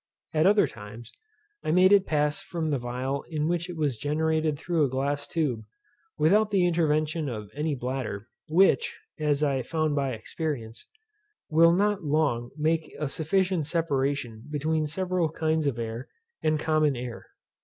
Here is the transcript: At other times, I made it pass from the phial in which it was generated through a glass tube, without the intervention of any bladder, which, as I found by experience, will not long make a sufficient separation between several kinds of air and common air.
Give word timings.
At 0.33 0.47
other 0.47 0.65
times, 0.65 1.11
I 1.63 1.69
made 1.69 1.93
it 1.93 2.07
pass 2.07 2.41
from 2.41 2.71
the 2.71 2.79
phial 2.79 3.21
in 3.29 3.47
which 3.47 3.69
it 3.69 3.77
was 3.77 3.99
generated 3.99 4.57
through 4.57 4.83
a 4.83 4.89
glass 4.89 5.27
tube, 5.27 5.61
without 6.17 6.49
the 6.49 6.65
intervention 6.65 7.29
of 7.29 7.51
any 7.53 7.75
bladder, 7.75 8.27
which, 8.49 8.97
as 9.19 9.43
I 9.43 9.61
found 9.61 9.95
by 9.95 10.13
experience, 10.13 10.87
will 11.51 11.71
not 11.75 12.03
long 12.03 12.49
make 12.57 12.91
a 12.97 13.07
sufficient 13.07 13.67
separation 13.67 14.41
between 14.49 14.87
several 14.87 15.29
kinds 15.29 15.67
of 15.67 15.77
air 15.77 16.07
and 16.41 16.59
common 16.59 16.95
air. 16.95 17.27